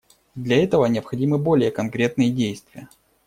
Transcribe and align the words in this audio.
Для 0.33 0.63
этого 0.63 0.87
необходимы 0.87 1.37
более 1.37 1.69
конкретные 1.69 2.31
действия. 2.31 2.89